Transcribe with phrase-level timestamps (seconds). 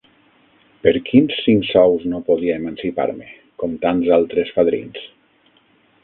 [0.85, 3.27] Per quins cinc sous no podia emancipar-me,
[3.65, 5.05] com tants altres fadrins?